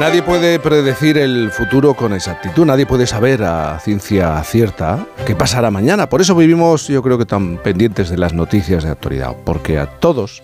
Nadie 0.00 0.22
puede 0.22 0.58
predecir 0.58 1.18
el 1.18 1.50
futuro 1.50 1.92
con 1.92 2.14
exactitud, 2.14 2.64
nadie 2.64 2.86
puede 2.86 3.06
saber 3.06 3.42
a 3.42 3.78
ciencia 3.80 4.42
cierta 4.44 5.06
qué 5.26 5.36
pasará 5.36 5.70
mañana. 5.70 6.08
Por 6.08 6.22
eso 6.22 6.34
vivimos, 6.34 6.88
yo 6.88 7.02
creo 7.02 7.18
que 7.18 7.26
tan 7.26 7.58
pendientes 7.58 8.08
de 8.08 8.16
las 8.16 8.32
noticias 8.32 8.82
de 8.82 8.88
actualidad, 8.88 9.36
porque 9.44 9.78
a 9.78 9.84
todos 9.84 10.42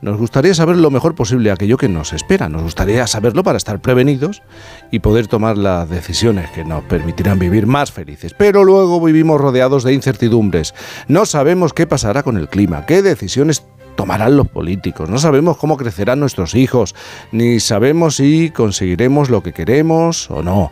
nos 0.00 0.16
gustaría 0.16 0.52
saber 0.52 0.76
lo 0.78 0.90
mejor 0.90 1.14
posible 1.14 1.52
aquello 1.52 1.76
que 1.76 1.88
nos 1.88 2.12
espera, 2.12 2.48
nos 2.48 2.62
gustaría 2.62 3.06
saberlo 3.06 3.44
para 3.44 3.56
estar 3.56 3.80
prevenidos 3.80 4.42
y 4.90 4.98
poder 4.98 5.28
tomar 5.28 5.56
las 5.56 5.88
decisiones 5.88 6.50
que 6.50 6.64
nos 6.64 6.82
permitirán 6.82 7.38
vivir 7.38 7.68
más 7.68 7.92
felices. 7.92 8.34
Pero 8.34 8.64
luego 8.64 9.00
vivimos 9.00 9.40
rodeados 9.40 9.84
de 9.84 9.92
incertidumbres, 9.92 10.74
no 11.06 11.24
sabemos 11.24 11.72
qué 11.72 11.86
pasará 11.86 12.24
con 12.24 12.36
el 12.36 12.48
clima, 12.48 12.84
qué 12.84 13.02
decisiones 13.02 13.64
tomarán 13.98 14.36
los 14.36 14.46
políticos. 14.46 15.10
No 15.10 15.18
sabemos 15.18 15.56
cómo 15.56 15.76
crecerán 15.76 16.20
nuestros 16.20 16.54
hijos, 16.54 16.94
ni 17.32 17.58
sabemos 17.58 18.14
si 18.14 18.50
conseguiremos 18.50 19.28
lo 19.28 19.42
que 19.42 19.52
queremos 19.52 20.30
o 20.30 20.40
no. 20.40 20.70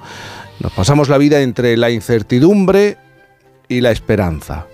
Nos 0.60 0.70
pasamos 0.70 1.08
la 1.08 1.18
vida 1.18 1.42
entre 1.42 1.76
la 1.76 1.90
incertidumbre 1.90 2.98
y 3.66 3.80
la 3.80 3.90
esperanza. 3.90 4.66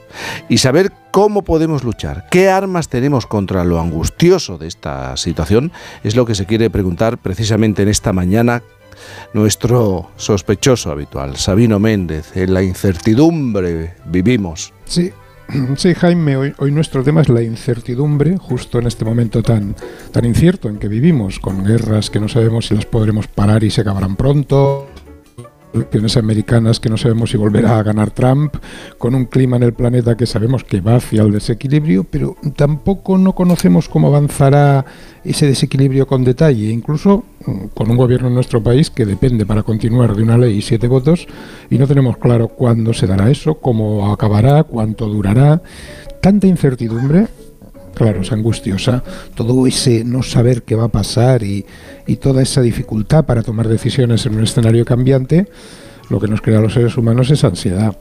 Y 0.50 0.58
saber 0.58 0.92
cómo 1.10 1.40
podemos 1.40 1.82
luchar, 1.82 2.26
qué 2.30 2.50
armas 2.50 2.90
tenemos 2.90 3.26
contra 3.26 3.64
lo 3.64 3.80
angustioso 3.80 4.58
de 4.58 4.68
esta 4.68 5.16
situación, 5.16 5.72
es 6.04 6.14
lo 6.14 6.26
que 6.26 6.34
se 6.34 6.44
quiere 6.44 6.68
preguntar 6.68 7.16
precisamente 7.16 7.80
en 7.80 7.88
esta 7.88 8.12
mañana 8.12 8.62
nuestro 9.32 10.10
sospechoso 10.16 10.90
habitual, 10.90 11.38
Sabino 11.38 11.78
Méndez. 11.78 12.36
En 12.36 12.52
la 12.52 12.62
incertidumbre 12.62 13.94
vivimos. 14.04 14.74
Sí, 14.84 15.10
Sí, 15.76 15.94
Jaime, 15.94 16.36
hoy, 16.36 16.54
hoy, 16.58 16.70
nuestro 16.70 17.02
tema 17.02 17.20
es 17.22 17.28
la 17.28 17.42
incertidumbre, 17.42 18.36
justo 18.38 18.78
en 18.78 18.86
este 18.86 19.04
momento 19.04 19.42
tan, 19.42 19.74
tan 20.10 20.24
incierto 20.24 20.68
en 20.68 20.78
que 20.78 20.88
vivimos, 20.88 21.38
con 21.38 21.64
guerras 21.64 22.10
que 22.10 22.20
no 22.20 22.28
sabemos 22.28 22.66
si 22.66 22.74
las 22.74 22.86
podremos 22.86 23.26
parar 23.26 23.64
y 23.64 23.70
se 23.70 23.82
acabarán 23.82 24.16
pronto, 24.16 24.88
elecciones 25.74 26.16
americanas 26.16 26.80
que 26.80 26.88
no 26.88 26.96
sabemos 26.96 27.30
si 27.30 27.36
volverá 27.36 27.78
a 27.78 27.82
ganar 27.82 28.10
Trump, 28.10 28.56
con 28.98 29.14
un 29.14 29.26
clima 29.26 29.56
en 29.56 29.64
el 29.64 29.72
planeta 29.72 30.16
que 30.16 30.26
sabemos 30.26 30.64
que 30.64 30.80
va 30.80 30.96
hacia 30.96 31.22
el 31.22 31.32
desequilibrio, 31.32 32.04
pero 32.04 32.36
tampoco 32.56 33.18
no 33.18 33.34
conocemos 33.34 33.88
cómo 33.88 34.08
avanzará 34.08 34.84
ese 35.24 35.46
desequilibrio 35.46 36.06
con 36.06 36.24
detalle, 36.24 36.70
incluso 36.70 37.24
mm, 37.46 37.66
con 37.74 37.90
un 37.90 37.96
gobierno 37.96 38.28
en 38.28 38.34
nuestro 38.34 38.62
país 38.62 38.90
que 38.90 39.06
depende 39.06 39.46
para 39.46 39.62
continuar 39.62 40.14
de 40.14 40.22
una 40.22 40.38
ley 40.38 40.58
y 40.58 40.62
siete 40.62 40.88
votos 40.88 41.26
y 41.70 41.78
no 41.78 41.86
tenemos 41.86 42.16
claro 42.16 42.48
cuándo 42.48 42.92
se 42.92 43.06
dará 43.06 43.30
eso, 43.30 43.54
cómo 43.54 44.12
acabará, 44.12 44.64
cuánto 44.64 45.06
durará. 45.08 45.62
Tanta 46.20 46.46
incertidumbre 46.46 47.26
claro, 47.94 48.22
es 48.22 48.32
angustiosa, 48.32 49.02
todo 49.34 49.66
ese 49.66 50.04
no 50.04 50.22
saber 50.22 50.62
qué 50.62 50.74
va 50.74 50.84
a 50.84 50.88
pasar 50.88 51.42
y, 51.42 51.64
toda 52.20 52.42
esa 52.42 52.60
dificultad 52.60 53.24
para 53.24 53.42
tomar 53.42 53.68
decisiones 53.68 54.26
en 54.26 54.34
un 54.34 54.44
escenario 54.44 54.84
cambiante, 54.84 55.48
lo 56.10 56.20
que 56.20 56.28
nos 56.28 56.42
crea 56.42 56.58
a 56.58 56.62
los 56.62 56.74
seres 56.74 56.96
humanos 56.96 57.30
es 57.30 57.42
ansiedad. 57.42 57.96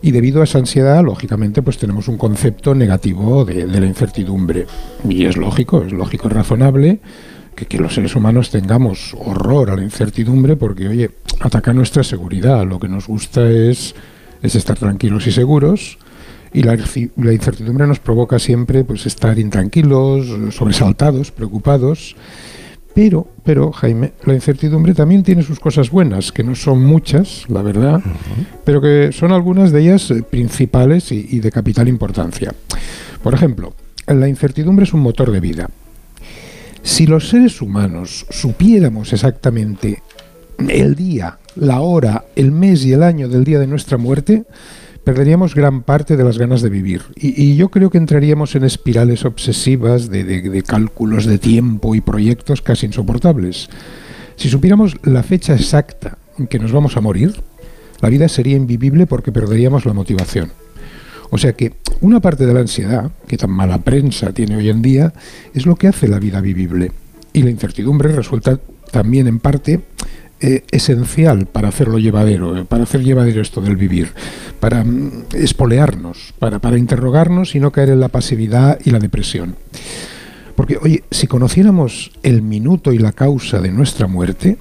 Y 0.00 0.10
debido 0.10 0.40
a 0.40 0.44
esa 0.44 0.58
ansiedad, 0.58 1.04
lógicamente, 1.04 1.62
pues 1.62 1.76
tenemos 1.78 2.08
un 2.08 2.16
concepto 2.16 2.74
negativo 2.74 3.44
de, 3.44 3.66
la 3.66 3.86
incertidumbre. 3.86 4.66
Y 5.08 5.26
es 5.26 5.36
lógico, 5.36 5.84
es 5.84 5.92
lógico 5.92 6.28
y 6.28 6.30
razonable 6.32 7.00
que, 7.54 7.66
que, 7.66 7.78
los 7.78 7.94
seres 7.94 8.16
humanos 8.16 8.50
tengamos 8.50 9.14
horror 9.18 9.70
a 9.70 9.76
la 9.76 9.82
incertidumbre 9.82 10.56
porque, 10.56 10.88
oye, 10.88 11.10
ataca 11.40 11.72
nuestra 11.72 12.02
seguridad. 12.02 12.66
Lo 12.66 12.80
que 12.80 12.88
nos 12.88 13.06
gusta 13.06 13.48
es, 13.48 13.94
es 14.42 14.54
estar 14.54 14.78
tranquilos 14.78 15.26
y 15.26 15.32
seguros 15.32 15.98
y 16.54 16.62
la, 16.62 16.74
incertidumbre 16.74 17.86
nos 17.86 17.98
provoca 17.98 18.38
siempre 18.38 18.84
pues 18.84 19.06
estar 19.06 19.38
intranquilos, 19.38 20.54
sobresaltados, 20.54 21.30
preocupados. 21.30 22.14
Pero, 22.94 23.26
pero, 23.42 23.72
Jaime, 23.72 24.12
la 24.26 24.34
incertidumbre 24.34 24.92
también 24.92 25.22
tiene 25.22 25.42
sus 25.42 25.58
cosas 25.58 25.90
buenas, 25.90 26.30
que 26.30 26.44
no 26.44 26.54
son 26.54 26.84
muchas, 26.84 27.48
la 27.48 27.62
verdad, 27.62 28.02
pero 28.64 28.82
que 28.82 29.12
son 29.12 29.32
algunas 29.32 29.72
de 29.72 29.80
ellas 29.80 30.10
eh, 30.10 30.22
principales 30.22 31.10
y, 31.10 31.40
de 31.40 31.50
capital 31.50 31.88
importancia. 31.88 32.52
Por 33.22 33.32
ejemplo, 33.32 33.72
la 34.06 34.28
incertidumbre 34.28 34.84
es 34.84 34.92
un 34.92 35.00
motor 35.00 35.30
de 35.30 35.40
vida. 35.40 35.70
Si 36.82 37.06
los 37.06 37.30
seres 37.30 37.62
humanos 37.62 38.26
supiéramos 38.28 39.14
exactamente 39.14 40.02
el 40.68 40.94
día, 40.94 41.38
la 41.56 41.80
hora, 41.80 42.26
el 42.36 42.52
mes 42.52 42.84
y 42.84 42.92
el 42.92 43.02
año 43.02 43.26
del 43.26 43.44
día 43.44 43.58
de 43.58 43.66
nuestra 43.66 43.96
muerte, 43.96 44.44
perderíamos 45.04 45.54
gran 45.54 45.82
parte 45.82 46.16
de 46.16 46.24
las 46.24 46.38
ganas 46.38 46.62
de 46.62 46.70
vivir. 46.70 47.02
Y, 47.16 47.56
yo 47.56 47.70
creo 47.70 47.90
que 47.90 47.98
entraríamos 47.98 48.54
en 48.54 48.64
espirales 48.64 49.24
obsesivas 49.24 50.08
de, 50.08 50.62
cálculos 50.66 51.26
de 51.26 51.38
tiempo 51.38 51.94
y 51.94 52.00
proyectos 52.00 52.62
casi 52.62 52.86
insoportables. 52.86 53.68
Si 54.36 54.48
supiéramos 54.48 54.96
la 55.02 55.22
fecha 55.22 55.54
exacta 55.54 56.18
en 56.38 56.46
que 56.46 56.58
nos 56.58 56.72
vamos 56.72 56.96
a 56.96 57.00
morir, 57.00 57.34
la 58.00 58.08
vida 58.08 58.28
sería 58.28 58.56
invivible 58.56 59.06
porque 59.06 59.32
perderíamos 59.32 59.84
la 59.84 59.92
motivación. 59.92 60.52
O 61.30 61.38
sea 61.38 61.52
que 61.54 61.74
una 62.00 62.20
parte 62.20 62.46
de 62.46 62.54
la 62.54 62.60
ansiedad, 62.60 63.10
que 63.26 63.36
tan 63.36 63.50
mala 63.50 63.78
prensa 63.78 64.32
tiene 64.32 64.56
hoy 64.56 64.68
en 64.68 64.82
día, 64.82 65.12
es 65.54 65.66
lo 65.66 65.76
que 65.76 65.88
hace 65.88 66.08
la 66.08 66.18
vida 66.18 66.40
vivible. 66.40 66.92
Y 67.32 67.42
la 67.42 67.50
incertidumbre 67.50 68.12
resulta 68.12 68.60
también 68.90 69.26
en 69.26 69.38
parte 69.38 69.80
eh, 70.42 70.64
esencial 70.70 71.46
para 71.46 71.68
hacerlo 71.68 71.98
llevadero, 71.98 72.56
eh, 72.56 72.64
para 72.64 72.82
hacer 72.82 73.02
llevadero 73.02 73.40
esto 73.40 73.60
del 73.60 73.76
vivir, 73.76 74.12
para 74.58 74.82
mm, 74.82 75.26
espolearnos, 75.34 76.34
para, 76.38 76.58
para 76.58 76.78
interrogarnos 76.78 77.54
y 77.54 77.60
no 77.60 77.70
caer 77.70 77.90
en 77.90 78.00
la 78.00 78.08
pasividad 78.08 78.78
y 78.84 78.90
la 78.90 78.98
depresión. 78.98 79.56
Porque, 80.56 80.78
oye, 80.82 81.04
si 81.10 81.26
conociéramos 81.26 82.10
el 82.22 82.42
minuto 82.42 82.92
y 82.92 82.98
la 82.98 83.12
causa 83.12 83.60
de 83.60 83.70
nuestra 83.70 84.06
muerte, 84.06 84.58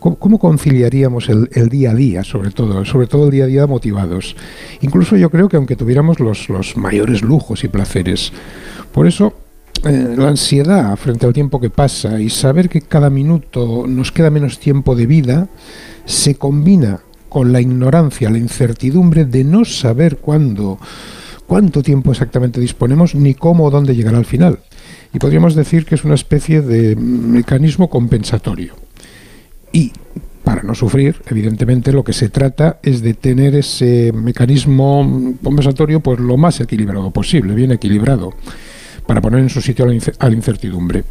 ¿Cómo, 0.00 0.38
conciliaríamos 0.38 1.28
el, 1.28 1.50
el, 1.52 1.68
día 1.68 1.90
a 1.90 1.94
día, 1.94 2.24
sobre 2.24 2.50
todo, 2.52 2.86
sobre 2.86 3.06
todo 3.06 3.26
el 3.26 3.32
día 3.32 3.44
a 3.44 3.48
día 3.48 3.66
motivados? 3.66 4.34
Incluso 4.80 5.14
yo 5.18 5.28
creo 5.28 5.50
que 5.50 5.58
aunque 5.58 5.76
tuviéramos 5.76 6.20
los, 6.20 6.48
los 6.48 6.78
mayores 6.78 7.20
lujos 7.20 7.64
y 7.64 7.68
placeres, 7.68 8.32
por 8.92 9.06
eso 9.06 9.34
eh, 9.84 10.14
la 10.14 10.28
ansiedad 10.28 10.94
frente 10.96 11.24
al 11.24 11.32
tiempo 11.32 11.58
que 11.58 11.70
pasa 11.70 12.20
y 12.20 12.28
saber 12.28 12.68
que 12.68 12.82
cada 12.82 13.08
minuto 13.08 13.86
nos 13.88 14.12
queda 14.12 14.28
menos 14.28 14.58
tiempo 14.58 14.94
de 14.94 15.06
vida 15.06 15.48
se 16.04 16.34
combina 16.34 17.00
con 17.30 17.52
la 17.52 17.62
ignorancia, 17.62 18.28
la 18.28 18.36
incertidumbre 18.36 19.24
de 19.24 19.42
no 19.44 19.64
saber 19.64 20.18
cuándo, 20.18 20.78
cuánto 21.46 21.82
tiempo 21.82 22.10
exactamente 22.10 22.60
disponemos 22.60 23.14
ni 23.14 23.32
cómo 23.32 23.64
o 23.64 23.70
dónde 23.70 23.96
llegará 23.96 24.18
al 24.18 24.26
final. 24.26 24.58
Y 25.14 25.18
podríamos 25.18 25.54
decir 25.54 25.86
que 25.86 25.94
es 25.94 26.04
una 26.04 26.14
especie 26.14 26.60
de 26.60 26.94
mecanismo 26.96 27.88
compensatorio. 27.88 28.74
Y 29.72 29.92
para 30.44 30.62
no 30.62 30.74
sufrir, 30.74 31.22
evidentemente 31.26 31.92
lo 31.92 32.04
que 32.04 32.12
se 32.12 32.28
trata 32.28 32.80
es 32.82 33.00
de 33.00 33.14
tener 33.14 33.54
ese 33.54 34.12
mecanismo 34.12 35.36
compensatorio 35.42 36.00
pues 36.00 36.20
lo 36.20 36.36
más 36.36 36.60
equilibrado 36.60 37.10
posible, 37.12 37.54
bien 37.54 37.72
equilibrado 37.72 38.34
para 39.10 39.22
poner 39.22 39.40
en 39.40 39.48
su 39.48 39.60
sitio 39.60 39.86
a 39.86 40.28
la 40.28 40.34
incertidumbre. 40.36 41.02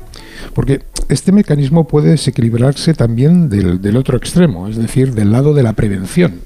Porque 0.54 0.84
este 1.10 1.34
mecanismo 1.34 1.86
puede 1.86 2.12
desequilibrarse 2.12 2.94
también 2.94 3.50
del, 3.50 3.98
otro 3.98 4.16
extremo, 4.16 4.70
es 4.70 4.78
decir, 4.78 5.14
del 5.14 5.34
lado 5.34 5.54
de 5.54 5.64
la 5.64 5.74
prevención. 5.74 6.40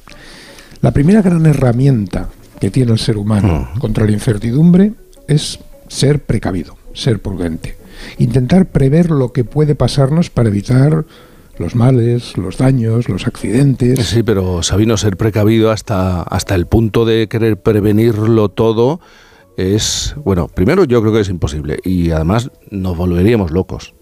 La 0.82 0.90
primera 0.90 1.22
gran 1.22 1.46
herramienta 1.46 2.30
que 2.60 2.72
tiene 2.72 2.92
el 2.92 2.98
ser 2.98 3.18
humano 3.18 3.70
contra 3.78 4.04
la 4.04 4.14
incertidumbre 4.14 4.94
es 5.28 5.60
ser 5.90 6.24
precavido, 6.24 6.76
ser 6.96 7.22
prudente. 7.22 7.78
Intentar 8.18 8.66
prever 8.66 9.12
lo 9.12 9.32
que 9.32 9.44
puede 9.44 9.76
pasarnos 9.76 10.32
para 10.32 10.50
evitar 10.50 11.06
los 11.60 11.76
males, 11.76 12.36
los 12.36 12.58
daños, 12.58 13.10
los 13.10 13.28
accidentes. 13.28 14.00
Sí, 14.08 14.24
pero 14.24 14.64
Sabino, 14.64 14.98
ser 14.98 15.18
precavido 15.18 15.70
hasta, 15.70 16.24
hasta 16.24 16.56
el 16.56 16.66
punto 16.66 17.06
de 17.06 17.28
querer 17.28 17.58
prevenirlo 17.58 18.50
todo 18.50 19.02
es, 19.58 20.16
bueno, 20.24 20.48
primero 20.48 20.84
yo 20.86 21.02
creo 21.02 21.14
que 21.14 21.22
es 21.22 21.30
imposible 21.30 21.80
y 21.84 22.12
además 22.12 22.52
nos 22.72 22.98
volveríamos 22.98 23.52
locos. 23.52 23.94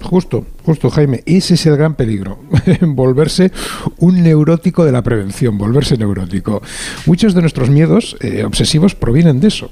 Justo, 0.00 0.46
justo 0.64 0.90
Jaime, 0.90 1.22
ese 1.26 1.54
es 1.54 1.66
el 1.66 1.76
gran 1.76 1.94
peligro, 1.94 2.38
volverse 2.80 3.50
un 3.98 4.22
neurótico 4.22 4.84
de 4.84 4.92
la 4.92 5.02
prevención, 5.02 5.58
volverse 5.58 5.96
neurótico. 5.96 6.62
Muchos 7.06 7.34
de 7.34 7.40
nuestros 7.40 7.68
miedos 7.68 8.16
eh, 8.20 8.44
obsesivos 8.44 8.94
provienen 8.94 9.40
de 9.40 9.48
eso. 9.48 9.70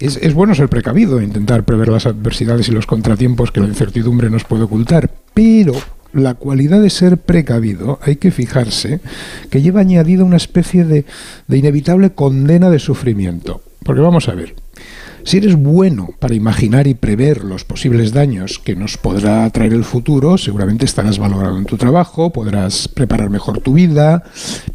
Es, 0.00 0.16
es, 0.16 0.34
bueno 0.34 0.56
ser 0.56 0.68
precavido, 0.68 1.22
intentar 1.22 1.64
prever 1.64 1.88
las 1.88 2.06
adversidades 2.06 2.68
y 2.68 2.72
los 2.72 2.86
contratiempos 2.86 3.52
que 3.52 3.60
la 3.60 3.68
incertidumbre 3.68 4.30
nos 4.30 4.42
puede 4.42 4.64
ocultar, 4.64 5.12
pero 5.32 5.74
la 6.12 6.34
cualidad 6.34 6.80
de 6.80 6.90
ser 6.90 7.18
precavido, 7.18 7.98
hay 8.02 8.16
que 8.16 8.30
fijarse 8.30 9.00
que 9.50 9.62
lleva 9.62 9.80
añadida 9.80 10.24
una 10.24 10.36
especie 10.36 10.84
de, 10.84 11.04
de 11.48 11.58
inevitable 11.58 12.10
condena 12.10 12.70
de 12.70 12.78
sufrimiento. 12.78 13.62
Porque 13.84 14.00
vamos 14.00 14.28
a 14.28 14.34
ver, 14.34 14.54
si 15.24 15.36
eres 15.36 15.54
bueno 15.54 16.10
para 16.18 16.34
imaginar 16.34 16.86
y 16.86 16.94
prever 16.94 17.44
los 17.44 17.64
posibles 17.64 18.12
daños 18.12 18.58
que 18.58 18.74
nos 18.74 18.98
podrá 18.98 19.48
traer 19.50 19.72
el 19.72 19.84
futuro, 19.84 20.36
seguramente 20.36 20.84
estarás 20.84 21.18
valorado 21.18 21.58
en 21.58 21.64
tu 21.64 21.76
trabajo, 21.76 22.32
podrás 22.32 22.88
preparar 22.88 23.30
mejor 23.30 23.60
tu 23.60 23.74
vida, 23.74 24.24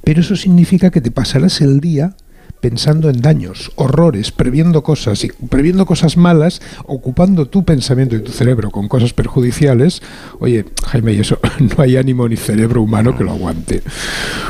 pero 0.03 0.21
eso 0.21 0.35
significa 0.35 0.89
que 0.89 1.01
te 1.01 1.11
pasarás 1.11 1.59
el 1.61 1.79
día 1.79 2.15
pensando 2.59 3.09
en 3.09 3.21
daños, 3.21 3.71
horrores, 3.75 4.31
previendo 4.31 4.83
cosas 4.83 5.23
y 5.23 5.29
previendo 5.49 5.85
cosas 5.85 6.17
malas, 6.17 6.61
ocupando 6.85 7.47
tu 7.47 7.63
pensamiento 7.63 8.15
y 8.15 8.21
tu 8.21 8.31
cerebro 8.31 8.71
con 8.71 8.87
cosas 8.87 9.13
perjudiciales, 9.13 10.01
oye, 10.39 10.65
Jaime, 10.87 11.13
y 11.13 11.19
eso 11.19 11.39
no 11.59 11.83
hay 11.83 11.97
ánimo 11.97 12.27
ni 12.27 12.37
cerebro 12.37 12.81
humano 12.81 13.17
que 13.17 13.23
lo 13.23 13.31
aguante. 13.31 13.81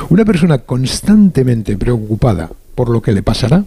Una 0.10 0.26
persona 0.26 0.60
constantemente 0.60 1.78
preocupada 1.78 2.50
por 2.76 2.90
lo 2.90 3.02
que 3.02 3.12
le 3.12 3.24
pasará, 3.24 3.66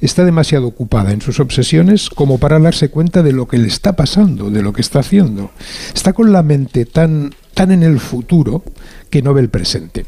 está 0.00 0.24
demasiado 0.24 0.66
ocupada 0.66 1.12
en 1.12 1.20
sus 1.20 1.40
obsesiones 1.40 2.10
como 2.10 2.38
para 2.38 2.58
darse 2.58 2.88
cuenta 2.88 3.22
de 3.22 3.32
lo 3.32 3.46
que 3.46 3.58
le 3.58 3.68
está 3.68 3.96
pasando, 3.96 4.50
de 4.50 4.62
lo 4.62 4.72
que 4.72 4.80
está 4.80 5.00
haciendo. 5.00 5.50
Está 5.94 6.12
con 6.12 6.32
la 6.32 6.42
mente 6.42 6.86
tan, 6.86 7.34
tan 7.54 7.72
en 7.72 7.82
el 7.82 8.00
futuro 8.00 8.62
que 9.10 9.22
no 9.22 9.34
ve 9.34 9.42
el 9.42 9.48
presente. 9.48 10.06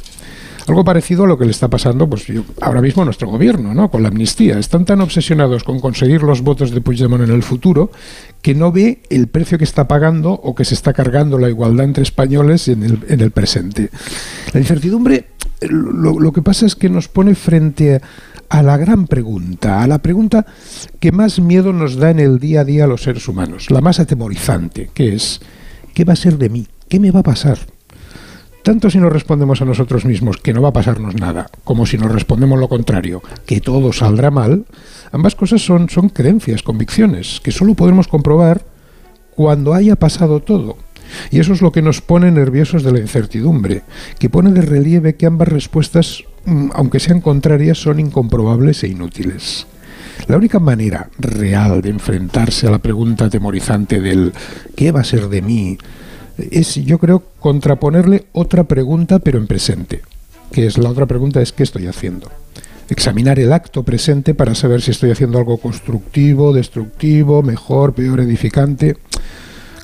Algo 0.68 0.84
parecido 0.84 1.24
a 1.24 1.26
lo 1.26 1.38
que 1.38 1.44
le 1.44 1.50
está 1.50 1.68
pasando 1.68 2.08
pues, 2.08 2.26
ahora 2.60 2.80
mismo 2.80 3.02
a 3.02 3.04
nuestro 3.04 3.28
gobierno, 3.28 3.74
¿no? 3.74 3.90
con 3.90 4.02
la 4.02 4.08
amnistía. 4.08 4.58
Están 4.58 4.84
tan 4.84 5.00
obsesionados 5.00 5.64
con 5.64 5.80
conseguir 5.80 6.22
los 6.22 6.42
votos 6.42 6.70
de 6.70 6.80
Puigdemont 6.80 7.24
en 7.24 7.30
el 7.30 7.42
futuro 7.42 7.90
que 8.42 8.54
no 8.54 8.70
ve 8.72 9.00
el 9.10 9.28
precio 9.28 9.58
que 9.58 9.64
está 9.64 9.88
pagando 9.88 10.32
o 10.32 10.54
que 10.54 10.64
se 10.64 10.74
está 10.74 10.92
cargando 10.92 11.38
la 11.38 11.48
igualdad 11.48 11.84
entre 11.84 12.02
españoles 12.02 12.68
en 12.68 12.82
el, 12.82 12.98
en 13.08 13.20
el 13.20 13.30
presente. 13.30 13.90
La 14.52 14.60
incertidumbre 14.60 15.26
lo, 15.60 16.18
lo, 16.18 16.32
que 16.32 16.42
pasa 16.42 16.66
es 16.66 16.76
que 16.76 16.88
nos 16.88 17.08
pone 17.08 17.34
frente 17.34 17.96
a, 17.96 18.00
a, 18.48 18.62
la 18.62 18.76
gran 18.76 19.06
pregunta, 19.06 19.82
a 19.82 19.86
la 19.86 19.98
pregunta 19.98 20.46
que 21.00 21.12
más 21.12 21.40
miedo 21.40 21.72
nos 21.72 21.96
da 21.96 22.10
en 22.10 22.20
el 22.20 22.38
día 22.38 22.60
a 22.60 22.64
día 22.64 22.84
a 22.84 22.86
los 22.86 23.02
seres 23.02 23.26
humanos, 23.26 23.70
la 23.70 23.80
más 23.80 23.98
atemorizante, 23.98 24.90
que 24.94 25.14
es, 25.14 25.40
¿qué 25.94 26.04
va 26.04 26.12
a 26.12 26.16
ser 26.16 26.38
de 26.38 26.48
mí? 26.48 26.66
¿Qué 26.88 27.00
me 27.00 27.10
va 27.10 27.20
a 27.20 27.24
pasar? 27.24 27.58
Tanto 28.62 28.90
si 28.90 28.98
nos 28.98 29.12
respondemos 29.12 29.62
a 29.62 29.64
nosotros 29.64 30.04
mismos 30.04 30.36
que 30.38 30.52
no 30.52 30.62
va 30.62 30.70
a 30.70 30.72
pasarnos 30.72 31.14
nada, 31.14 31.48
como 31.64 31.86
si 31.86 31.96
nos 31.96 32.12
respondemos 32.12 32.58
lo 32.58 32.68
contrario, 32.68 33.22
que 33.46 33.60
todo 33.60 33.92
saldrá 33.92 34.30
mal, 34.30 34.66
ambas 35.12 35.34
cosas 35.34 35.62
son, 35.62 35.86
creencias, 36.12 36.62
convicciones, 36.62 37.40
que 37.42 37.52
solo 37.52 37.74
podremos 37.74 38.08
comprobar 38.08 38.62
cuando 39.34 39.74
haya 39.74 39.96
pasado 39.96 40.40
todo. 40.40 40.76
Y 41.30 41.40
eso 41.40 41.54
es 41.54 41.62
lo 41.62 41.72
que 41.72 41.80
nos 41.80 42.02
pone 42.02 42.30
nerviosos 42.30 42.82
de 42.82 42.92
la 42.92 42.98
incertidumbre, 42.98 43.82
que 44.18 44.28
pone 44.28 44.50
de 44.50 44.60
relieve 44.60 45.14
que 45.14 45.24
ambas 45.24 45.48
respuestas, 45.48 46.24
mm, 46.44 46.70
aunque 46.74 47.00
sean 47.00 47.22
contrarias, 47.22 47.78
son 47.78 48.00
incomprobables 48.00 48.82
e 48.84 48.88
inútiles. 48.88 49.66
La 50.26 50.36
única 50.36 50.58
manera 50.58 51.08
real 51.18 51.80
de 51.80 51.90
enfrentarse 51.90 52.66
a 52.66 52.70
la 52.70 52.80
pregunta 52.80 53.26
atemorizante 53.26 54.00
del 54.00 54.32
¿qué 54.76 54.92
va 54.92 55.00
a 55.00 55.04
ser 55.04 55.28
de 55.28 55.40
mí? 55.40 55.78
Es, 56.50 56.74
yo 56.76 56.98
creo, 56.98 57.24
contraponerle 57.40 58.26
otra 58.32 58.64
pregunta, 58.64 59.18
pero 59.18 59.38
en 59.38 59.46
presente, 59.46 60.02
que 60.52 60.66
es 60.66 60.78
la 60.78 60.90
otra 60.90 61.06
pregunta 61.06 61.40
es 61.42 61.52
¿qué 61.52 61.62
estoy 61.62 61.86
haciendo? 61.86 62.30
Examinar 62.88 63.38
el 63.38 63.52
acto 63.52 63.82
presente 63.82 64.34
para 64.34 64.54
saber 64.54 64.80
si 64.80 64.92
estoy 64.92 65.10
haciendo 65.10 65.38
algo 65.38 65.58
constructivo, 65.58 66.52
destructivo, 66.52 67.42
mejor, 67.42 67.92
peor, 67.92 68.20
edificante. 68.20 68.96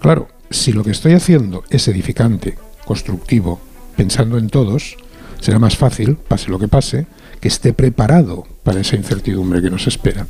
Claro, 0.01 0.29
si 0.51 0.73
lo 0.73 0.85
que 0.85 0.93
estoy 0.93 1.13
haciendo 1.13 1.65
es 1.69 1.87
edificante, 1.89 2.57
constructivo, 2.87 3.61
pensando 3.97 4.39
en 4.39 4.49
todos, 4.49 4.97
será 5.41 5.59
más 5.59 5.77
fácil, 5.77 6.17
pase 6.17 6.51
lo 6.51 6.59
que 6.59 6.69
pase, 6.69 7.07
que 7.41 7.49
esté 7.49 7.75
preparado 7.75 8.47
para 8.63 8.81
esa 8.81 8.97
incertidumbre 8.97 9.61
que 9.61 9.71
nos 9.71 9.87
espera. 9.87 10.27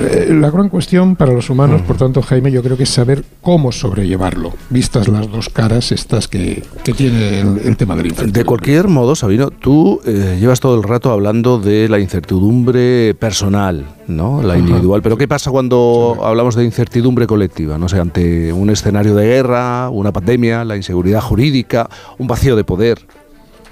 Eh, 0.00 0.28
la 0.30 0.50
gran 0.50 0.68
cuestión 0.68 1.16
para 1.16 1.32
los 1.32 1.50
humanos, 1.50 1.82
por 1.82 1.96
tanto, 1.96 2.22
Jaime, 2.22 2.52
yo 2.52 2.62
creo 2.62 2.76
que 2.76 2.84
es 2.84 2.88
saber 2.88 3.24
cómo 3.42 3.72
sobrellevarlo, 3.72 4.52
vistas 4.70 5.08
las 5.08 5.30
dos 5.30 5.48
caras 5.48 5.90
estas 5.90 6.28
que, 6.28 6.62
que 6.84 6.92
tiene 6.92 7.40
el, 7.40 7.58
el, 7.64 7.76
tema 7.76 7.96
del 7.96 8.06
incertidumbre. 8.06 8.40
De 8.40 8.44
cualquier 8.44 8.88
modo, 8.88 9.16
Sabino, 9.16 9.50
tú 9.50 10.00
eh, 10.04 10.36
llevas 10.38 10.60
todo 10.60 10.76
el 10.76 10.84
rato 10.84 11.10
hablando 11.10 11.58
de 11.58 11.88
la 11.88 11.98
incertidumbre 11.98 13.14
personal, 13.14 13.86
¿no? 14.06 14.42
La 14.42 14.56
individual. 14.56 15.02
Pero 15.02 15.16
¿qué 15.16 15.26
pasa 15.26 15.50
cuando 15.50 16.14
sí. 16.16 16.24
hablamos 16.24 16.54
de 16.54 16.64
incertidumbre 16.64 17.26
colectiva? 17.26 17.76
No 17.78 17.88
sé, 17.88 17.98
ante 17.98 18.52
un 18.52 18.70
escenario 18.70 19.14
de 19.14 19.26
guerra, 19.26 19.90
una 19.90 20.12
pandemia, 20.12 20.64
la 20.64 20.76
inseguridad 20.76 21.20
jurídica, 21.20 21.88
un 22.18 22.26
vacío 22.26 22.54
de 22.54 22.64
poder. 22.64 22.98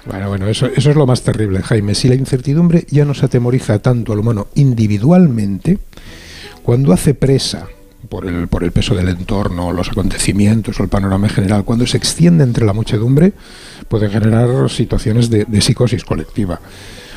Bueno, 0.07 0.29
bueno, 0.29 0.47
eso, 0.47 0.67
es 0.67 0.85
lo 0.85 1.05
más 1.05 1.21
terrible, 1.21 1.61
Jaime. 1.61 1.93
Si 1.93 2.07
la 2.07 2.15
incertidumbre 2.15 2.85
ya 2.89 3.03
nos 3.03 3.23
atemoriza 3.23 3.79
tanto 3.79 4.13
al 4.13 4.19
humano 4.19 4.47
individualmente, 4.55 5.79
cuando 6.63 6.93
hace 6.93 7.13
presa 7.13 7.67
por 8.07 8.25
el, 8.25 8.47
por 8.47 8.63
el 8.63 8.71
peso 8.71 8.95
del 8.95 9.09
entorno, 9.09 9.73
los 9.73 9.89
acontecimientos 9.89 10.79
o 10.79 10.83
el 10.83 10.89
panorama 10.89 11.27
general, 11.27 11.65
cuando 11.65 11.85
se 11.85 11.97
extiende 11.97 12.45
entre 12.45 12.65
la 12.65 12.73
muchedumbre, 12.73 13.33
puede 13.89 14.09
generar 14.09 14.69
situaciones 14.69 15.29
de, 15.29 15.43
de 15.43 15.61
psicosis 15.61 16.05
colectiva. 16.05 16.61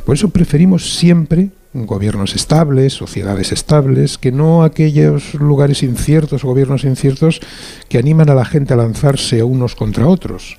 Por 0.04 0.16
eso 0.16 0.30
preferimos 0.30 0.96
siempre 0.96 1.50
gobiernos 1.72 2.34
estables, 2.34 2.94
sociedades 2.94 3.52
estables, 3.52 4.18
que 4.18 4.32
no 4.32 4.64
aquellos 4.64 5.34
lugares 5.34 5.84
inciertos 5.84 6.42
gobiernos 6.42 6.82
inciertos 6.82 7.40
que 7.88 7.98
animan 7.98 8.30
a 8.30 8.34
la 8.34 8.44
gente 8.44 8.74
a 8.74 8.76
lanzarse 8.76 9.44
unos 9.44 9.76
contra 9.76 10.08
otros. 10.08 10.58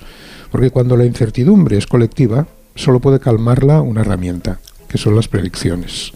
Porque 0.52 0.70
cuando 0.70 0.98
la 0.98 1.06
incertidumbre 1.06 1.78
es 1.78 1.88
colectiva, 1.88 2.48
solo 2.76 3.00
puede 3.00 3.20
calmarla 3.20 3.82
una 3.82 4.02
herramienta, 4.02 4.60
que 4.88 4.98
son 4.98 5.16
las 5.16 5.28
predicciones. 5.28 6.12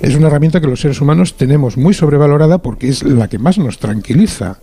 Es 0.00 0.14
una 0.14 0.28
herramienta 0.28 0.60
que 0.60 0.66
los 0.66 0.80
seres 0.80 1.00
humanos 1.00 1.36
tenemos 1.36 1.76
muy 1.76 1.92
sobrevalorada 1.92 2.58
porque 2.58 2.88
es 2.88 3.02
la 3.02 3.28
que 3.28 3.38
más 3.38 3.58
nos 3.58 3.78
tranquiliza. 3.78 4.60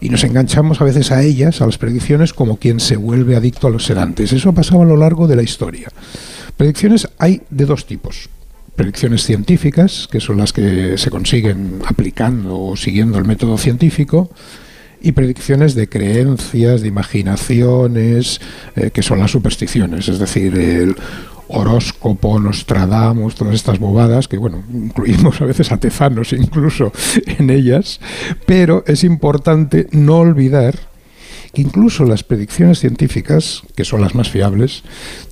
Y 0.00 0.10
nos 0.10 0.22
enganchamos 0.22 0.80
a 0.80 0.84
veces 0.84 1.10
a 1.10 1.22
ellas, 1.22 1.60
a 1.60 1.66
las 1.66 1.78
predicciones, 1.78 2.32
como 2.32 2.58
quien 2.58 2.78
se 2.78 2.96
vuelve 2.96 3.34
adicto 3.34 3.66
a 3.66 3.70
los 3.70 3.84
sedantes. 3.84 4.32
Eso 4.32 4.50
ha 4.50 4.54
pasado 4.54 4.82
a 4.82 4.84
lo 4.84 4.96
largo 4.96 5.26
de 5.26 5.34
la 5.34 5.42
historia. 5.42 5.88
Predicciones 6.56 7.08
hay 7.18 7.42
de 7.50 7.64
dos 7.64 7.86
tipos. 7.86 8.28
Predicciones 8.76 9.24
científicas, 9.24 10.06
que 10.08 10.20
son 10.20 10.36
las 10.36 10.52
que 10.52 10.96
se 10.98 11.10
consiguen 11.10 11.80
aplicando 11.84 12.60
o 12.60 12.76
siguiendo 12.76 13.18
el 13.18 13.24
método 13.24 13.58
científico, 13.58 14.30
y 15.00 15.12
predicciones 15.12 15.74
de 15.74 15.88
creencias, 15.88 16.82
de 16.82 16.88
imaginaciones, 16.88 18.40
eh, 18.76 18.90
que 18.90 19.02
son 19.02 19.18
las 19.18 19.30
supersticiones, 19.30 20.08
es 20.08 20.18
decir, 20.18 20.56
el 20.56 20.96
horóscopo, 21.48 22.38
Nostradamus, 22.38 23.34
todas 23.34 23.54
estas 23.54 23.78
bobadas, 23.78 24.28
que 24.28 24.38
bueno, 24.38 24.62
incluimos 24.72 25.40
a 25.40 25.46
veces 25.46 25.72
a 25.72 25.78
tezanos 25.78 26.32
incluso 26.32 26.92
en 27.26 27.50
ellas, 27.50 28.00
pero 28.46 28.84
es 28.86 29.04
importante 29.04 29.86
no 29.92 30.18
olvidar 30.18 30.87
incluso 31.58 32.04
las 32.04 32.22
predicciones 32.22 32.78
científicas, 32.78 33.62
que 33.74 33.84
son 33.84 34.00
las 34.00 34.14
más 34.14 34.30
fiables, 34.30 34.84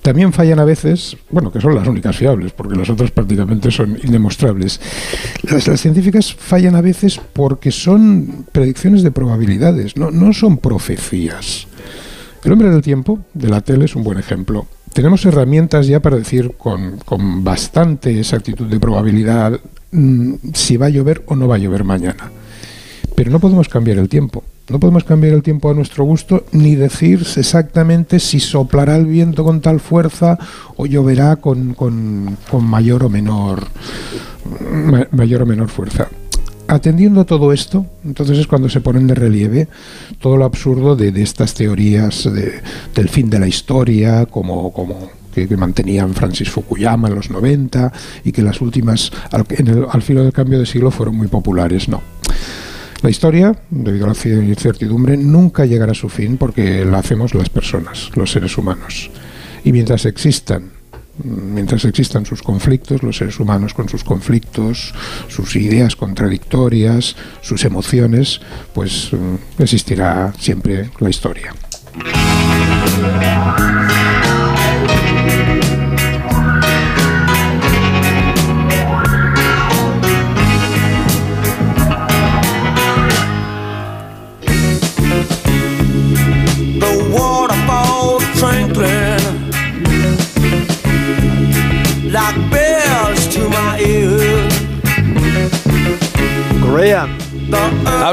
también 0.02 0.32
fallan 0.32 0.58
a 0.58 0.64
veces, 0.64 1.16
bueno, 1.30 1.52
que 1.52 1.60
son 1.60 1.74
las 1.74 1.86
únicas 1.86 2.16
fiables, 2.16 2.52
porque 2.52 2.76
las 2.76 2.90
otras 2.90 3.12
prácticamente 3.12 3.70
son 3.70 3.98
indemostrables. 4.02 4.80
Las, 5.44 5.80
científicas 5.80 6.34
fallan 6.34 6.74
a 6.74 6.80
veces 6.80 7.20
porque 7.32 7.70
son 7.70 8.46
predicciones 8.50 9.02
de 9.02 9.12
probabilidades, 9.12 9.96
no, 9.96 10.32
son 10.32 10.58
profecías. 10.58 11.68
El 12.42 12.52
hombre 12.52 12.70
del 12.70 12.82
tiempo, 12.82 13.20
de 13.32 13.48
la 13.48 13.60
tele, 13.60 13.84
es 13.84 13.94
un 13.94 14.02
buen 14.02 14.18
ejemplo. 14.18 14.66
Tenemos 14.92 15.24
herramientas 15.26 15.86
ya 15.86 16.00
para 16.00 16.16
decir 16.16 16.52
con, 16.56 16.98
bastante 17.44 18.18
exactitud 18.18 18.66
de 18.66 18.80
probabilidad 18.80 19.60
mmm, 19.92 20.34
si 20.54 20.76
va 20.76 20.86
a 20.86 20.90
llover 20.90 21.22
o 21.26 21.36
no 21.36 21.46
va 21.46 21.56
a 21.56 21.58
llover 21.58 21.84
mañana. 21.84 22.30
Pero 23.14 23.30
no 23.30 23.40
podemos 23.40 23.68
cambiar 23.68 23.98
el 23.98 24.08
tiempo. 24.08 24.42
No 24.68 24.80
podemos 24.80 25.04
cambiar 25.04 25.32
el 25.34 25.42
tiempo 25.42 25.70
a 25.70 25.74
nuestro 25.74 26.04
gusto 26.04 26.44
ni 26.52 26.74
decir 26.74 27.24
exactamente 27.36 28.18
si 28.18 28.40
soplará 28.40 28.96
el 28.96 29.06
viento 29.06 29.44
con 29.44 29.60
tal 29.60 29.78
fuerza 29.78 30.38
o 30.76 30.86
lloverá 30.86 31.36
con, 31.36 31.74
con, 31.74 32.36
con 32.50 32.64
mayor 32.64 33.04
o 33.04 33.08
menor 33.08 33.68
ma 34.70 35.06
mayor 35.12 35.42
o 35.42 35.46
menor 35.46 35.68
fuerza. 35.68 36.08
Atendiendo 36.68 37.20
a 37.20 37.24
todo 37.24 37.52
esto, 37.52 37.86
entonces 38.04 38.38
es 38.38 38.48
cuando 38.48 38.68
se 38.68 38.80
ponen 38.80 39.06
de 39.06 39.14
relieve 39.14 39.68
todo 40.18 40.36
lo 40.36 40.44
absurdo 40.44 40.96
de, 40.96 41.12
de 41.12 41.22
estas 41.22 41.54
teorías 41.54 42.24
de, 42.24 42.60
del 42.92 43.08
fin 43.08 43.30
de 43.30 43.38
la 43.38 43.46
historia, 43.46 44.26
como, 44.26 44.72
como 44.72 45.10
que, 45.32 45.56
mantenían 45.56 46.12
Francis 46.12 46.50
Fukuyama 46.50 47.06
en 47.06 47.14
los 47.14 47.30
90 47.30 47.92
y 48.24 48.32
que 48.32 48.42
las 48.42 48.60
últimas, 48.60 49.12
al, 49.30 49.44
en 49.50 49.86
al 49.88 50.02
filo 50.02 50.24
del 50.24 50.32
cambio 50.32 50.58
de 50.58 50.66
siglo, 50.66 50.90
fueron 50.90 51.14
muy 51.16 51.28
populares. 51.28 51.88
No. 51.88 52.15
La 53.06 53.10
historia, 53.10 53.54
debido 53.70 54.04
a 54.06 54.08
la 54.08 54.16
incertidumbre, 54.42 55.16
nunca 55.16 55.64
llegará 55.64 55.92
a 55.92 55.94
su 55.94 56.08
fin 56.08 56.36
porque 56.36 56.84
la 56.84 56.98
hacemos 56.98 57.36
las 57.36 57.48
personas, 57.48 58.10
los 58.16 58.32
seres 58.32 58.58
humanos. 58.58 59.12
Y 59.62 59.70
mientras 59.70 60.06
existan, 60.06 60.72
mientras 61.22 61.84
existan 61.84 62.26
sus 62.26 62.42
conflictos, 62.42 63.04
los 63.04 63.16
seres 63.16 63.38
humanos 63.38 63.74
con 63.74 63.88
sus 63.88 64.02
conflictos, 64.02 64.92
sus 65.28 65.54
ideas 65.54 65.94
contradictorias, 65.94 67.14
sus 67.42 67.64
emociones, 67.64 68.40
pues 68.74 69.12
existirá 69.56 70.32
siempre 70.36 70.90
la 70.98 71.08
historia. 71.08 71.54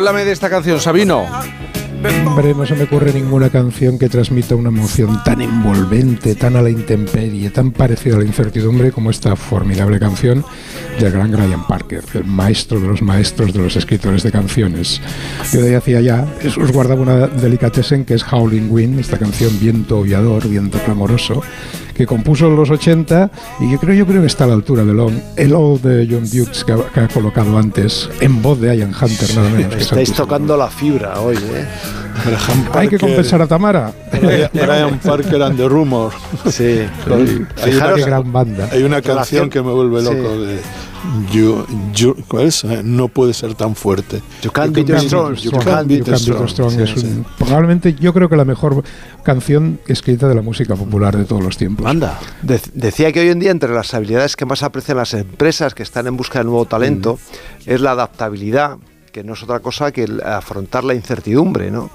Háblame 0.03 0.25
de 0.25 0.33
esta 0.33 0.49
canción, 0.49 0.81
Sabino. 0.81 1.25
Hombre, 2.25 2.53
no 2.53 2.65
se 2.65 2.75
me 2.75 2.83
ocurre 2.83 3.13
ninguna 3.13 3.49
canción 3.49 3.97
que 3.97 4.09
transmita 4.09 4.53
una 4.53 4.67
emoción 4.67 5.23
tan 5.23 5.41
envolvente, 5.41 6.35
tan 6.35 6.57
a 6.57 6.61
la 6.61 6.69
intemperie, 6.69 7.49
tan 7.51 7.71
parecida 7.71 8.15
a 8.15 8.17
la 8.17 8.25
incertidumbre 8.25 8.91
como 8.91 9.11
esta 9.11 9.37
formidable 9.37 9.99
canción 9.99 10.43
del 10.99 11.13
gran 11.13 11.31
Graham 11.31 11.65
Parker, 11.67 12.03
el 12.15 12.25
maestro 12.25 12.81
de 12.81 12.87
los 12.87 13.01
maestros 13.01 13.53
de 13.53 13.59
los 13.59 13.77
escritores 13.77 14.23
de 14.23 14.31
canciones. 14.33 14.99
Yo 15.53 15.61
de 15.61 15.69
ahí 15.69 15.75
hacía 15.75 16.01
ya, 16.01 16.27
os 16.45 16.71
guardaba 16.73 17.01
una 17.01 17.27
delicatessen 17.27 18.03
que 18.03 18.15
es 18.15 18.25
Howling 18.29 18.69
Wind, 18.69 18.99
esta 18.99 19.17
canción 19.17 19.57
viento 19.57 19.99
aullador, 19.99 20.49
viento 20.49 20.79
clamoroso, 20.79 21.41
que 21.95 22.05
compuso 22.05 22.47
en 22.47 22.55
los 22.55 22.69
80 22.69 23.29
y 23.61 23.71
yo 23.71 23.79
creo, 23.79 23.93
yo 23.95 24.05
creo 24.05 24.21
que 24.21 24.27
está 24.27 24.45
a 24.45 24.47
la 24.47 24.53
altura 24.53 24.83
del 24.83 24.99
el 25.35 25.53
old 25.53 25.81
de 25.81 26.07
John 26.09 26.29
Dukes 26.29 26.63
que 26.63 26.73
ha, 26.73 26.77
que 26.93 26.99
ha, 26.99 27.07
colocado 27.07 27.57
antes 27.57 28.09
en 28.19 28.41
voz 28.41 28.59
de 28.59 28.75
Ian 28.77 28.93
Hunter 28.93 29.35
nada 29.35 29.49
menos. 29.49 29.75
Estáis 29.77 30.13
tocando 30.13 30.57
la 30.57 30.69
fibra 30.69 31.19
hoy, 31.19 31.35
¿eh? 31.35 31.67
Hay 32.73 32.87
que 32.87 32.99
compensar 32.99 33.41
a 33.41 33.47
Tamara. 33.47 33.91
Brian 34.53 34.99
Parker 34.99 35.41
and 35.41 35.57
the 35.57 35.67
Rumor. 35.67 36.11
Sí. 36.49 36.85
Fijaros, 37.55 37.99
qué 37.99 38.05
gran 38.05 38.31
banda. 38.31 38.69
Hay 38.71 38.83
una 38.83 39.01
canción 39.01 39.49
que 39.49 39.61
me 39.61 39.71
vuelve 39.71 40.01
loco 40.01 40.35
sí. 40.35 40.45
de 40.45 40.59
You, 41.31 41.65
you, 41.93 42.15
¿cuál 42.27 42.47
es? 42.47 42.63
No 42.63 43.09
puede 43.09 43.33
ser 43.33 43.55
tan 43.55 43.75
fuerte. 43.75 44.21
You 44.41 44.51
can't 44.51 44.73
be 44.73 44.99
strong. 44.99 45.35
You 45.35 45.51
can't 45.51 45.87
be 45.87 45.99
too 45.99 46.15
strong. 46.15 46.71
Sí, 46.71 46.81
es 46.81 47.03
un, 47.03 47.25
probablemente 47.37 47.93
yo 47.95 48.13
creo 48.13 48.29
que 48.29 48.37
la 48.37 48.45
mejor 48.45 48.83
canción 49.23 49.79
escrita 49.87 50.29
de 50.29 50.35
la 50.35 50.41
música 50.41 50.75
popular 50.75 51.17
de 51.17 51.25
todos 51.25 51.43
los 51.43 51.57
tiempos. 51.57 51.85
Anda. 51.85 52.19
De 52.41 52.61
decía 52.73 53.11
que 53.11 53.19
hoy 53.19 53.29
en 53.29 53.39
día 53.39 53.51
entre 53.51 53.73
las 53.73 53.93
habilidades 53.93 54.35
que 54.35 54.45
más 54.45 54.63
aprecian 54.63 54.97
las 54.97 55.13
empresas 55.13 55.73
que 55.73 55.83
están 55.83 56.07
en 56.07 56.15
busca 56.15 56.39
de 56.39 56.45
nuevo 56.45 56.65
talento 56.65 57.15
mm. 57.15 57.69
es 57.69 57.81
la 57.81 57.91
adaptabilidad, 57.91 58.77
que 59.11 59.23
no 59.23 59.33
es 59.33 59.43
otra 59.43 59.59
cosa 59.59 59.91
que 59.91 60.03
el 60.03 60.21
afrontar 60.21 60.85
la 60.85 60.93
incertidumbre, 60.93 61.69
¿no? 61.69 61.89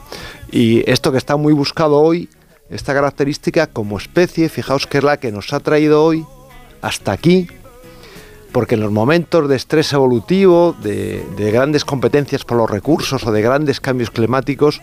Y 0.52 0.88
esto 0.90 1.12
que 1.12 1.18
está 1.18 1.36
muy 1.36 1.54
buscado 1.54 1.98
hoy, 1.98 2.28
esta 2.68 2.92
característica 2.92 3.66
como 3.68 3.96
especie, 3.96 4.50
fijaos 4.50 4.86
que 4.86 4.98
es 4.98 5.04
la 5.04 5.16
que 5.16 5.32
nos 5.32 5.52
ha 5.54 5.60
traído 5.60 6.04
hoy 6.04 6.26
hasta 6.82 7.12
aquí, 7.12 7.48
porque 8.52 8.74
en 8.74 8.80
los 8.80 8.92
momentos 8.92 9.48
de 9.48 9.56
estrés 9.56 9.92
evolutivo, 9.92 10.74
de, 10.82 11.24
de, 11.36 11.50
grandes 11.50 11.84
competencias 11.84 12.44
por 12.44 12.56
los 12.56 12.70
recursos 12.70 13.24
o 13.24 13.32
de 13.32 13.42
grandes 13.42 13.80
cambios 13.80 14.10
climáticos, 14.10 14.80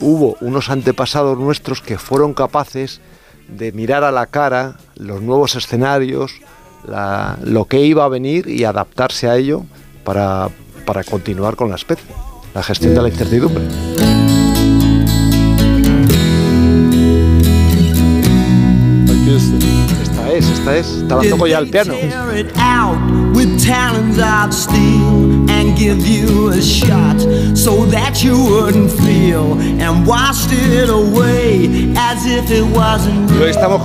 hubo 0.00 0.36
unos 0.40 0.70
antepasados 0.70 1.38
nuestros 1.38 1.80
que 1.80 1.98
fueron 1.98 2.34
capaces 2.34 3.00
de 3.48 3.72
mirar 3.72 4.04
a 4.04 4.10
la 4.10 4.26
cara 4.26 4.76
los 4.96 5.22
nuevos 5.22 5.54
escenarios, 5.54 6.40
la, 6.86 7.38
lo 7.42 7.66
que 7.66 7.80
iba 7.80 8.04
a 8.04 8.08
venir 8.08 8.48
y 8.48 8.64
adaptarse 8.64 9.28
a 9.28 9.36
ello 9.36 9.64
para, 10.04 10.48
para 10.84 11.04
continuar 11.04 11.56
con 11.56 11.70
la 11.70 11.76
especie, 11.76 12.06
la 12.54 12.62
gestión 12.62 12.94
de 12.94 13.02
la 13.02 13.08
incertidumbre. 13.08 14.43
Es, 20.34 20.48
esta 20.48 20.76
es, 20.76 20.86
está 20.88 21.20
toco 21.20 21.46
ya 21.46 21.58
al 21.58 21.68
piano. 21.68 21.94
give 25.76 26.06
you 26.06 26.50
a 26.50 26.62
shot 26.62 27.18
so 27.56 27.84
that 27.86 28.22
you 28.22 28.38
wouldn't 28.38 28.90
feel 28.90 29.58
and 29.60 30.06
washed 30.06 30.50
it 30.52 30.88
away 30.88 31.92
as 31.96 32.24
if 32.26 32.50
it 32.50 32.64
wasn't 32.74 33.28